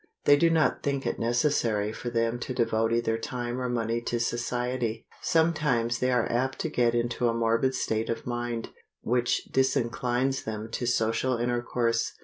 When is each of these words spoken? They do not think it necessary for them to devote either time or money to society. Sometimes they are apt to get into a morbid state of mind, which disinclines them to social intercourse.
They 0.25 0.35
do 0.35 0.49
not 0.49 0.81
think 0.81 1.05
it 1.05 1.19
necessary 1.19 1.93
for 1.93 2.09
them 2.09 2.39
to 2.39 2.55
devote 2.55 2.91
either 2.91 3.19
time 3.19 3.61
or 3.61 3.69
money 3.69 4.01
to 4.01 4.19
society. 4.19 5.05
Sometimes 5.21 5.99
they 5.99 6.09
are 6.09 6.25
apt 6.31 6.57
to 6.61 6.69
get 6.69 6.95
into 6.95 7.29
a 7.29 7.35
morbid 7.35 7.75
state 7.75 8.09
of 8.09 8.25
mind, 8.25 8.69
which 9.01 9.43
disinclines 9.51 10.43
them 10.43 10.71
to 10.71 10.87
social 10.87 11.37
intercourse. 11.37 12.13